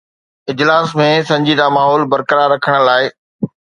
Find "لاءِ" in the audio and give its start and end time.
2.91-3.17